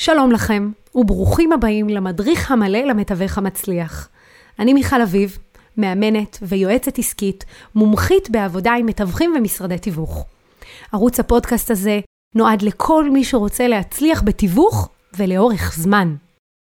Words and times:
שלום 0.00 0.32
לכם, 0.32 0.70
וברוכים 0.94 1.52
הבאים 1.52 1.88
למדריך 1.88 2.50
המלא 2.50 2.78
למתווך 2.78 3.38
המצליח. 3.38 4.08
אני 4.58 4.74
מיכל 4.74 5.02
אביב, 5.02 5.38
מאמנת 5.76 6.38
ויועצת 6.42 6.98
עסקית, 6.98 7.44
מומחית 7.74 8.30
בעבודה 8.30 8.72
עם 8.72 8.86
מתווכים 8.86 9.34
ומשרדי 9.36 9.78
תיווך. 9.78 10.24
ערוץ 10.92 11.20
הפודקאסט 11.20 11.70
הזה 11.70 12.00
נועד 12.34 12.62
לכל 12.62 13.10
מי 13.10 13.24
שרוצה 13.24 13.68
להצליח 13.68 14.22
בתיווך 14.22 14.88
ולאורך 15.18 15.74
זמן. 15.76 16.14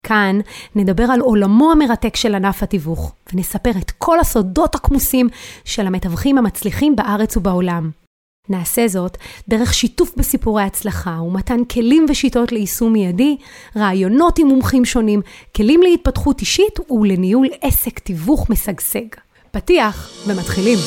כאן 0.06 0.40
נדבר 0.76 1.06
על 1.14 1.20
עולמו 1.20 1.72
המרתק 1.72 2.16
של 2.16 2.36
ענף 2.36 2.64
התיווך, 2.64 3.14
ונספר 3.34 3.72
את 3.82 3.92
כל 3.92 4.20
הסודות 4.20 4.76
הכמוסים 4.76 5.30
של 5.66 5.88
המתווכים 5.88 6.38
המצליחים 6.38 6.96
בארץ 6.96 7.38
ובעולם. 7.38 8.01
נעשה 8.50 8.88
זאת 8.88 9.18
דרך 9.48 9.74
שיתוף 9.74 10.14
בסיפורי 10.18 10.64
הצלחה 10.64 11.22
ומתן 11.22 11.64
כלים 11.64 12.06
ושיטות 12.10 12.52
ליישום 12.52 12.94
מיידי, 12.94 13.38
רעיונות 13.76 14.40
עם 14.40 14.48
מומחים 14.48 14.86
שונים, 14.86 15.22
כלים 15.56 15.82
להתפתחות 15.82 16.42
אישית 16.42 16.92
ולניהול 16.92 17.48
עסק 17.62 18.00
תיווך 18.00 18.50
משגשג. 18.50 19.08
פתיח 19.52 20.12
ומתחילים. 20.28 20.78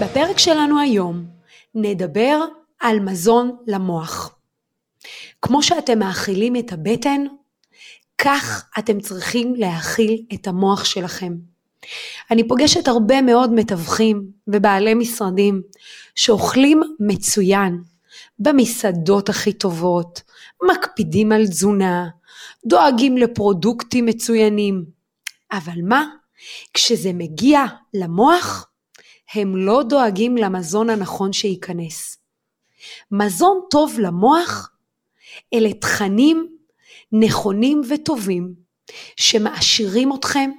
בפרק 0.00 0.38
שלנו 0.38 0.80
היום 0.80 1.24
נדבר 1.74 2.44
על 2.80 3.00
מזון 3.00 3.56
למוח. 3.66 4.38
כמו 5.42 5.62
שאתם 5.62 5.98
מאכילים 5.98 6.56
את 6.56 6.72
הבטן, 6.72 7.24
כך 8.18 8.70
אתם 8.78 9.00
צריכים 9.00 9.54
להאכיל 9.54 10.22
את 10.34 10.46
המוח 10.46 10.84
שלכם. 10.84 11.32
אני 12.30 12.48
פוגשת 12.48 12.88
הרבה 12.88 13.22
מאוד 13.22 13.52
מתווכים 13.52 14.30
ובעלי 14.48 14.94
משרדים 14.94 15.62
שאוכלים 16.14 16.80
מצוין 17.00 17.82
במסעדות 18.38 19.28
הכי 19.28 19.52
טובות, 19.52 20.22
מקפידים 20.70 21.32
על 21.32 21.46
תזונה, 21.46 22.08
דואגים 22.66 23.16
לפרודוקטים 23.16 24.06
מצוינים. 24.06 24.84
אבל 25.52 25.78
מה? 25.82 26.06
כשזה 26.74 27.12
מגיע 27.12 27.64
למוח, 27.94 28.68
הם 29.34 29.56
לא 29.56 29.82
דואגים 29.82 30.36
למזון 30.36 30.90
הנכון 30.90 31.32
שייכנס. 31.32 32.18
מזון 33.10 33.60
טוב 33.70 33.98
למוח 33.98 34.70
אלה 35.54 35.72
תכנים 35.72 36.56
נכונים 37.12 37.82
וטובים 37.88 38.54
שמעשירים 39.16 40.14
אתכם 40.14 40.50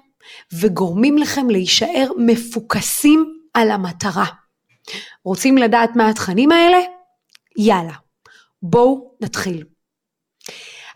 וגורמים 0.54 1.18
לכם 1.18 1.50
להישאר 1.50 2.08
מפוקסים 2.18 3.40
על 3.54 3.72
המטרה. 3.72 4.26
רוצים 5.24 5.58
לדעת 5.58 5.90
מה 5.96 6.10
התכנים 6.10 6.52
האלה? 6.52 6.78
יאללה, 7.58 7.94
בואו 8.62 9.12
נתחיל. 9.22 9.64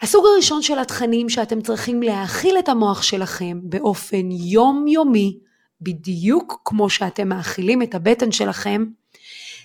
הסוג 0.01 0.25
הראשון 0.25 0.61
של 0.61 0.79
התכנים 0.79 1.29
שאתם 1.29 1.61
צריכים 1.61 2.03
להאכיל 2.03 2.59
את 2.59 2.69
המוח 2.69 3.01
שלכם 3.01 3.59
באופן 3.63 4.31
יומיומי, 4.31 5.37
בדיוק 5.81 6.61
כמו 6.65 6.89
שאתם 6.89 7.29
מאכילים 7.29 7.81
את 7.81 7.95
הבטן 7.95 8.31
שלכם, 8.31 8.85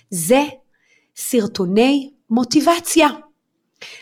זה 0.09 0.43
סרטוני 1.17 2.09
מוטיבציה. 2.29 3.07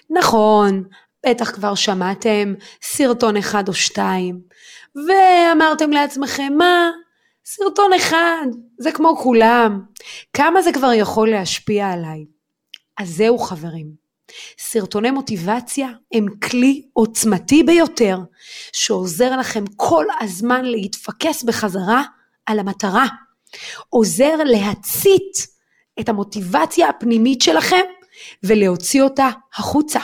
נכון, 0.09 0.83
בטח 1.25 1.51
כבר 1.51 1.75
שמעתם 1.75 2.53
סרטון 2.81 3.37
אחד 3.37 3.67
או 3.67 3.73
שתיים, 3.73 4.41
ואמרתם 4.95 5.91
לעצמכם, 5.91 6.53
מה, 6.57 6.89
סרטון 7.45 7.93
אחד, 7.93 8.45
זה 8.79 8.91
כמו 8.91 9.17
כולם, 9.17 9.81
כמה 10.33 10.61
זה 10.61 10.73
כבר 10.73 10.93
יכול 10.93 11.29
להשפיע 11.29 11.89
עליי? 11.89 12.25
אז 12.97 13.09
זהו 13.09 13.37
חברים, 13.37 13.87
סרטוני 14.59 15.11
מוטיבציה 15.11 15.89
הם 16.13 16.25
כלי 16.39 16.87
עוצמתי 16.93 17.63
ביותר, 17.63 18.17
שעוזר 18.73 19.37
לכם 19.37 19.63
כל 19.75 20.05
הזמן 20.19 20.65
להתפקס 20.65 21.43
בחזרה 21.43 22.03
על 22.45 22.59
המטרה, 22.59 23.05
עוזר 23.89 24.35
להצית 24.45 25.54
את 25.99 26.09
המוטיבציה 26.09 26.89
הפנימית 26.89 27.41
שלכם 27.41 27.85
ולהוציא 28.43 29.01
אותה 29.01 29.29
החוצה. 29.53 29.99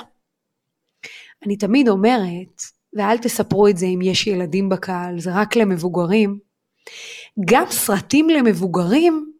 אני 1.45 1.57
תמיד 1.57 1.89
אומרת, 1.89 2.61
ואל 2.93 3.17
תספרו 3.17 3.67
את 3.67 3.77
זה 3.77 3.85
אם 3.85 3.99
יש 4.01 4.27
ילדים 4.27 4.69
בקהל, 4.69 5.19
זה 5.19 5.29
רק 5.33 5.55
למבוגרים, 5.55 6.39
גם 7.45 7.65
סרטים 7.69 8.29
למבוגרים 8.29 9.31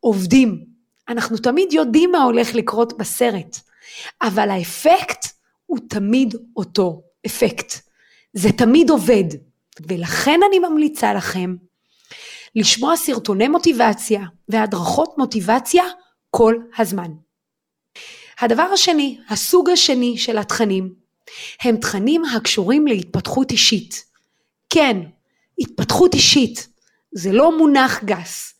עובדים. 0.00 0.64
אנחנו 1.08 1.36
תמיד 1.36 1.72
יודעים 1.72 2.12
מה 2.12 2.22
הולך 2.22 2.54
לקרות 2.54 2.98
בסרט, 2.98 3.56
אבל 4.22 4.50
האפקט 4.50 5.26
הוא 5.66 5.78
תמיד 5.88 6.34
אותו 6.56 7.02
אפקט. 7.26 7.72
זה 8.32 8.52
תמיד 8.52 8.90
עובד, 8.90 9.24
ולכן 9.88 10.40
אני 10.48 10.58
ממליצה 10.58 11.14
לכם 11.14 11.54
לשמוע 12.58 12.96
סרטוני 12.96 13.48
מוטיבציה 13.48 14.20
והדרכות 14.48 15.18
מוטיבציה 15.18 15.84
כל 16.30 16.54
הזמן. 16.78 17.10
הדבר 18.40 18.62
השני, 18.62 19.18
הסוג 19.28 19.70
השני 19.70 20.18
של 20.18 20.38
התכנים, 20.38 20.94
הם 21.62 21.76
תכנים 21.76 22.24
הקשורים 22.24 22.86
להתפתחות 22.86 23.50
אישית. 23.50 24.04
כן, 24.70 24.96
התפתחות 25.58 26.14
אישית, 26.14 26.68
זה 27.12 27.32
לא 27.32 27.58
מונח 27.58 28.04
גס. 28.04 28.54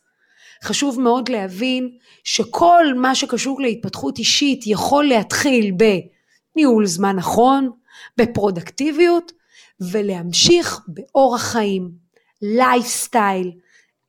חשוב 0.64 1.00
מאוד 1.00 1.28
להבין 1.28 1.90
שכל 2.24 2.84
מה 2.96 3.14
שקשור 3.14 3.60
להתפתחות 3.60 4.18
אישית 4.18 4.66
יכול 4.66 5.04
להתחיל 5.04 5.72
בניהול 6.54 6.86
זמן 6.86 7.16
נכון, 7.16 7.70
בפרודקטיביות 8.16 9.32
ולהמשיך 9.80 10.80
באורח 10.88 11.42
חיים, 11.42 11.90
לייפסטייל, 12.42 13.52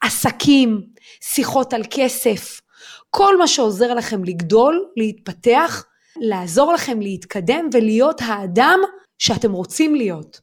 עסקים, 0.01 0.81
שיחות 1.21 1.73
על 1.73 1.83
כסף, 1.89 2.61
כל 3.09 3.37
מה 3.37 3.47
שעוזר 3.47 3.93
לכם 3.93 4.23
לגדול, 4.23 4.85
להתפתח, 4.97 5.85
לעזור 6.15 6.73
לכם 6.73 7.01
להתקדם 7.01 7.69
ולהיות 7.73 8.21
האדם 8.25 8.79
שאתם 9.17 9.51
רוצים 9.51 9.95
להיות. 9.95 10.41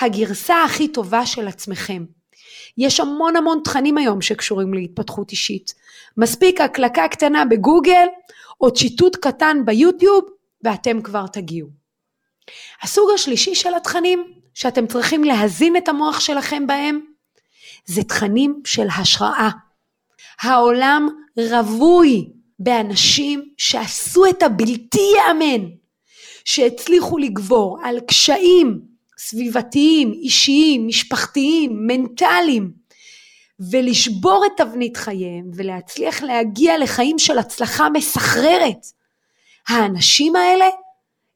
הגרסה 0.00 0.64
הכי 0.64 0.88
טובה 0.88 1.26
של 1.26 1.48
עצמכם. 1.48 2.04
יש 2.78 3.00
המון 3.00 3.36
המון 3.36 3.60
תכנים 3.64 3.98
היום 3.98 4.20
שקשורים 4.20 4.74
להתפתחות 4.74 5.30
אישית. 5.30 5.74
מספיק 6.16 6.60
הקלקה 6.60 7.08
קטנה 7.08 7.44
בגוגל 7.44 8.06
או 8.60 8.74
צ'יטוט 8.74 9.16
קטן 9.16 9.56
ביוטיוב 9.64 10.24
ואתם 10.64 11.02
כבר 11.02 11.26
תגיעו. 11.26 11.68
הסוג 12.82 13.10
השלישי 13.14 13.54
של 13.54 13.74
התכנים 13.74 14.32
שאתם 14.54 14.86
צריכים 14.86 15.24
להזין 15.24 15.76
את 15.76 15.88
המוח 15.88 16.20
שלכם 16.20 16.66
בהם 16.66 17.00
זה 17.86 18.04
תכנים 18.04 18.62
של 18.66 18.86
השראה. 18.98 19.50
העולם 20.40 21.08
רווי 21.36 22.30
באנשים 22.58 23.44
שעשו 23.56 24.26
את 24.26 24.42
הבלתי 24.42 25.12
ייאמן, 25.16 25.66
שהצליחו 26.44 27.18
לגבור 27.18 27.78
על 27.84 28.00
קשיים 28.00 28.80
סביבתיים, 29.18 30.12
אישיים, 30.12 30.86
משפחתיים, 30.86 31.86
מנטליים, 31.86 32.72
ולשבור 33.70 34.44
את 34.46 34.52
תבנית 34.56 34.96
חייהם 34.96 35.50
ולהצליח 35.54 36.22
להגיע 36.22 36.78
לחיים 36.78 37.18
של 37.18 37.38
הצלחה 37.38 37.88
מסחררת. 37.90 38.86
האנשים 39.68 40.36
האלה 40.36 40.66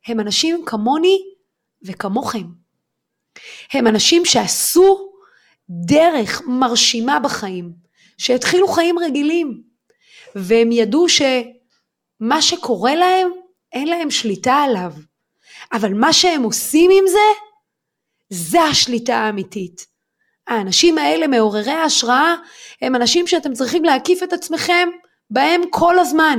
הם 0.07 0.21
אנשים 0.21 0.65
כמוני 0.67 1.19
וכמוכם. 1.83 2.45
הם 3.73 3.87
אנשים 3.87 4.25
שעשו 4.25 5.08
דרך 5.71 6.43
מרשימה 6.47 7.21
בחיים, 7.21 7.73
שהתחילו 8.19 8.69
חיים 8.69 8.99
רגילים, 8.99 9.63
והם 10.35 10.73
ידעו 10.73 11.07
שמה 11.09 12.43
שקורה 12.43 12.95
להם, 12.95 13.31
אין 13.73 13.89
להם 13.89 14.11
שליטה 14.11 14.55
עליו, 14.55 14.93
אבל 15.73 15.95
מה 15.95 16.13
שהם 16.13 16.43
עושים 16.43 16.91
עם 16.91 17.05
זה, 17.07 17.39
זה 18.31 18.63
השליטה 18.63 19.17
האמיתית. 19.17 19.87
האנשים 20.47 20.99
האלה 20.99 21.27
מעוררי 21.27 21.71
ההשראה 21.71 22.35
הם 22.83 22.95
אנשים 22.95 23.27
שאתם 23.27 23.53
צריכים 23.53 23.85
להקיף 23.85 24.23
את 24.23 24.33
עצמכם 24.33 24.89
בהם 25.31 25.61
כל 25.71 25.99
הזמן. 25.99 26.39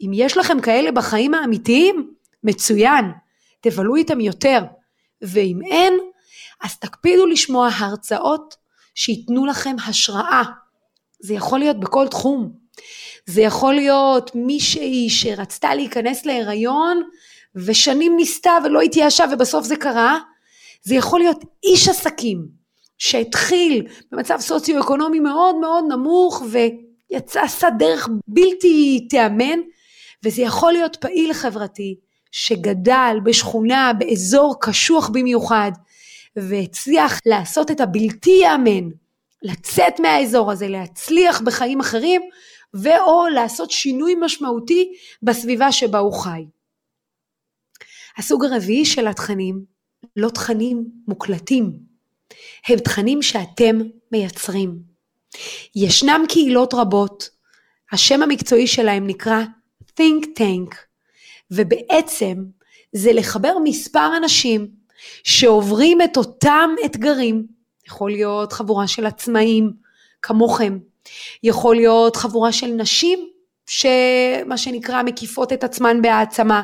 אם 0.00 0.10
יש 0.14 0.36
לכם 0.36 0.60
כאלה 0.60 0.92
בחיים 0.92 1.34
האמיתיים, 1.34 2.14
מצוין, 2.44 3.04
תבלו 3.60 3.96
איתם 3.96 4.20
יותר, 4.20 4.60
ואם 5.22 5.58
אין, 5.70 5.94
אז 6.62 6.76
תקפידו 6.78 7.26
לשמוע 7.26 7.68
הרצאות 7.78 8.56
שייתנו 8.94 9.46
לכם 9.46 9.76
השראה. 9.86 10.42
זה 11.20 11.34
יכול 11.34 11.58
להיות 11.58 11.80
בכל 11.80 12.08
תחום. 12.08 12.52
זה 13.26 13.40
יכול 13.40 13.74
להיות 13.74 14.30
מישהי 14.34 15.10
שרצתה 15.10 15.74
להיכנס 15.74 16.26
להיריון 16.26 17.02
ושנים 17.54 18.16
ניסתה 18.16 18.58
ולא 18.64 18.80
התייאשה 18.80 19.24
ובסוף 19.32 19.66
זה 19.66 19.76
קרה, 19.76 20.18
זה 20.82 20.94
יכול 20.94 21.20
להיות 21.20 21.44
איש 21.64 21.88
עסקים 21.88 22.46
שהתחיל 22.98 23.86
במצב 24.12 24.36
סוציו-אקונומי 24.40 25.20
מאוד 25.20 25.54
מאוד 25.56 25.84
נמוך 25.88 26.42
ויצא, 26.50 27.42
עשה 27.42 27.70
דרך 27.70 28.08
בלתי 28.28 29.06
תיאמן, 29.10 29.58
וזה 30.24 30.42
יכול 30.42 30.72
להיות 30.72 30.96
פעיל 30.96 31.32
חברתי 31.32 31.96
שגדל 32.32 33.16
בשכונה, 33.24 33.92
באזור 33.98 34.54
קשוח 34.60 35.08
במיוחד, 35.08 35.72
והצליח 36.36 37.18
לעשות 37.26 37.70
את 37.70 37.80
הבלתי 37.80 38.30
ייאמן, 38.30 38.88
לצאת 39.42 40.00
מהאזור 40.00 40.52
הזה, 40.52 40.68
להצליח 40.68 41.40
בחיים 41.40 41.80
אחרים, 41.80 42.22
ואו 42.74 43.28
לעשות 43.34 43.70
שינוי 43.70 44.14
משמעותי 44.20 44.92
בסביבה 45.22 45.72
שבה 45.72 45.98
הוא 45.98 46.12
חי. 46.12 46.44
הסוג 48.18 48.44
הרביעי 48.44 48.84
של 48.84 49.06
התכנים, 49.06 49.64
לא 50.16 50.28
תכנים 50.28 50.84
מוקלטים, 51.08 51.72
הם 52.68 52.78
תכנים 52.78 53.22
שאתם 53.22 53.78
מייצרים. 54.12 54.78
ישנם 55.74 56.24
קהילות 56.28 56.74
רבות, 56.74 57.30
השם 57.92 58.22
המקצועי 58.22 58.66
שלהם 58.66 59.06
נקרא 59.06 59.42
think 59.82 60.24
tank, 60.38 60.76
ובעצם 61.50 62.44
זה 62.92 63.12
לחבר 63.12 63.52
מספר 63.64 64.16
אנשים 64.16 64.79
שעוברים 65.24 66.02
את 66.02 66.16
אותם 66.16 66.70
אתגרים, 66.84 67.46
יכול 67.86 68.10
להיות 68.10 68.52
חבורה 68.52 68.88
של 68.88 69.06
עצמאים 69.06 69.72
כמוכם, 70.22 70.78
יכול 71.42 71.76
להיות 71.76 72.16
חבורה 72.16 72.52
של 72.52 72.66
נשים 72.66 73.28
שמה 73.66 74.56
שנקרא 74.56 75.02
מקיפות 75.02 75.52
את 75.52 75.64
עצמן 75.64 76.02
בהעצמה, 76.02 76.62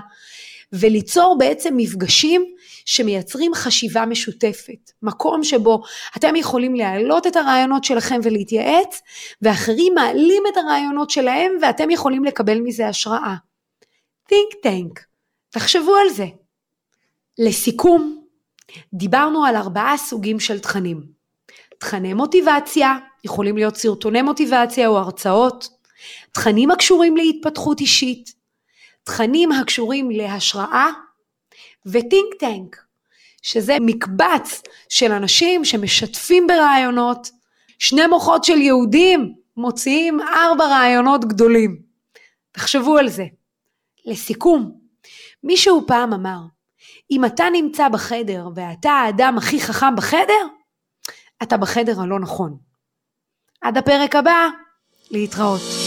וליצור 0.72 1.36
בעצם 1.38 1.74
מפגשים 1.76 2.44
שמייצרים 2.84 3.54
חשיבה 3.54 4.06
משותפת, 4.06 4.90
מקום 5.02 5.44
שבו 5.44 5.82
אתם 6.16 6.36
יכולים 6.36 6.74
להעלות 6.74 7.26
את 7.26 7.36
הרעיונות 7.36 7.84
שלכם 7.84 8.20
ולהתייעץ, 8.22 9.02
ואחרים 9.42 9.94
מעלים 9.94 10.42
את 10.52 10.56
הרעיונות 10.56 11.10
שלהם 11.10 11.52
ואתם 11.62 11.90
יכולים 11.90 12.24
לקבל 12.24 12.60
מזה 12.60 12.88
השראה. 12.88 13.34
think 14.28 14.66
tank, 14.66 15.00
תחשבו 15.50 15.94
על 15.96 16.08
זה. 16.08 16.26
לסיכום, 17.38 18.25
דיברנו 18.94 19.44
על 19.44 19.56
ארבעה 19.56 19.96
סוגים 19.96 20.40
של 20.40 20.60
תכנים. 20.60 21.02
תכני 21.78 22.14
מוטיבציה, 22.14 22.96
יכולים 23.24 23.56
להיות 23.56 23.76
סרטוני 23.76 24.22
מוטיבציה 24.22 24.88
או 24.88 24.98
הרצאות, 24.98 25.68
תכנים 26.32 26.70
הקשורים 26.70 27.16
להתפתחות 27.16 27.80
אישית, 27.80 28.32
תכנים 29.04 29.52
הקשורים 29.52 30.10
להשראה 30.10 30.86
וטינק 31.86 32.34
טנק, 32.38 32.76
שזה 33.42 33.76
מקבץ 33.80 34.62
של 34.88 35.12
אנשים 35.12 35.64
שמשתפים 35.64 36.46
ברעיונות, 36.46 37.30
שני 37.78 38.06
מוחות 38.06 38.44
של 38.44 38.58
יהודים 38.58 39.34
מוציאים 39.56 40.20
ארבע 40.20 40.64
רעיונות 40.64 41.24
גדולים. 41.24 41.82
תחשבו 42.52 42.98
על 42.98 43.08
זה. 43.08 43.24
לסיכום, 44.06 44.72
מישהו 45.44 45.84
פעם 45.86 46.12
אמר, 46.12 46.38
אם 47.10 47.24
אתה 47.24 47.44
נמצא 47.52 47.88
בחדר 47.88 48.48
ואתה 48.54 48.90
האדם 48.90 49.34
הכי 49.38 49.60
חכם 49.60 49.96
בחדר, 49.96 50.46
אתה 51.42 51.56
בחדר 51.56 52.00
הלא 52.00 52.20
נכון. 52.20 52.56
עד 53.60 53.78
הפרק 53.78 54.16
הבא, 54.16 54.48
להתראות. 55.10 55.85